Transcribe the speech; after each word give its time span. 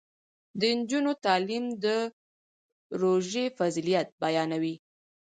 د 0.59 0.61
نجونو 0.77 1.11
تعلیم 1.25 1.65
د 1.83 1.87
روژې 3.01 3.45
فضیلت 3.57 4.07
بیانوي. 4.21 4.75